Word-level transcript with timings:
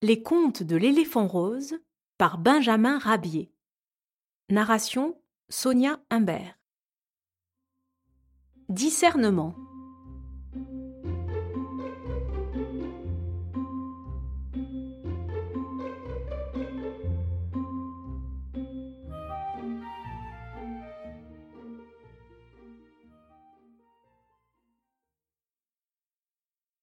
Les 0.00 0.22
contes 0.22 0.62
de 0.62 0.76
l'éléphant 0.76 1.26
rose 1.26 1.74
par 2.18 2.38
Benjamin 2.38 3.00
Rabier. 3.00 3.52
Narration 4.48 5.20
Sonia 5.48 5.98
Humbert. 6.08 6.56
Discernement. 8.68 9.56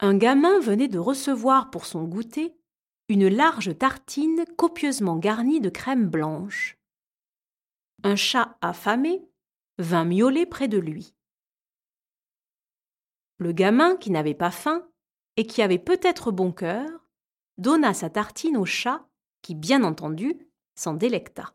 Un 0.02 0.18
gamin 0.18 0.59
venait 0.59 0.89
de 0.89 1.00
recevoir 1.00 1.71
pour 1.71 1.86
son 1.86 2.04
goûter 2.04 2.54
une 3.08 3.28
large 3.28 3.78
tartine 3.78 4.46
copieusement 4.57 5.18
garnie 5.18 5.61
de 5.61 5.70
crème 5.70 6.10
blanche. 6.10 6.78
Un 8.04 8.16
chat 8.16 8.57
affamé 8.62 9.28
vint 9.78 10.06
miauler 10.06 10.46
près 10.46 10.68
de 10.68 10.78
lui. 10.78 11.14
Le 13.38 13.52
gamin, 13.52 13.96
qui 13.98 14.12
n'avait 14.12 14.34
pas 14.34 14.52
faim 14.52 14.88
et 15.38 15.46
qui 15.46 15.62
avait 15.62 15.79
peut-être 15.79 16.32
bon 16.32 16.52
cœur, 16.52 17.06
donna 17.57 17.93
sa 17.93 18.10
tartine 18.10 18.57
au 18.57 18.65
chat, 18.65 19.07
qui, 19.42 19.54
bien 19.54 19.84
entendu, 19.84 20.40
s'en 20.76 20.93
délecta. 20.93 21.54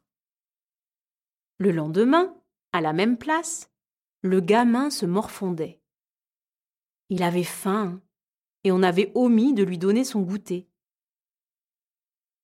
Le 1.59 1.73
lendemain, 1.73 2.37
à 2.73 2.81
la 2.81 2.93
même 2.93 3.17
place, 3.19 3.71
le 4.23 4.41
gamin 4.41 4.91
se 4.91 5.07
morfondait. 5.07 5.81
Il 7.09 7.23
avait 7.23 7.43
faim, 7.43 8.01
et 8.65 8.71
on 8.71 8.83
avait 8.83 9.11
omis 9.15 9.55
de 9.55 9.65
lui 9.65 9.79
donner 9.79 10.05
son 10.05 10.21
goûter. 10.21 10.70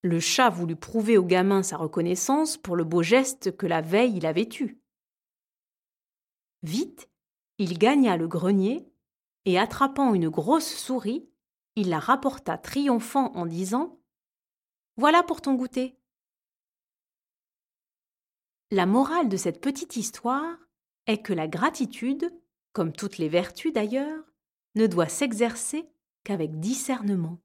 Le 0.06 0.20
chat 0.20 0.50
voulut 0.50 0.76
prouver 0.76 1.18
au 1.18 1.24
gamin 1.24 1.64
sa 1.64 1.76
reconnaissance 1.76 2.56
pour 2.56 2.76
le 2.76 2.84
beau 2.84 3.02
geste 3.02 3.56
que 3.56 3.66
la 3.66 3.80
veille 3.80 4.18
il 4.18 4.24
avait 4.24 4.48
eu. 4.60 4.78
Vite, 6.62 7.10
il 7.58 7.76
gagna 7.76 8.16
le 8.16 8.28
grenier 8.28 8.88
et 9.46 9.58
attrapant 9.58 10.14
une 10.14 10.28
grosse 10.28 10.72
souris, 10.72 11.28
il 11.74 11.88
la 11.88 11.98
rapporta 11.98 12.56
triomphant 12.56 13.32
en 13.34 13.46
disant 13.46 13.98
Voilà 14.96 15.24
pour 15.24 15.40
ton 15.40 15.54
goûter. 15.54 15.98
La 18.70 18.86
morale 18.86 19.28
de 19.28 19.36
cette 19.36 19.60
petite 19.60 19.96
histoire 19.96 20.56
est 21.08 21.20
que 21.20 21.32
la 21.32 21.48
gratitude, 21.48 22.32
comme 22.72 22.92
toutes 22.92 23.18
les 23.18 23.28
vertus 23.28 23.72
d'ailleurs, 23.72 24.22
ne 24.76 24.86
doit 24.86 25.08
s'exercer 25.08 25.90
qu'avec 26.22 26.60
discernement. 26.60 27.40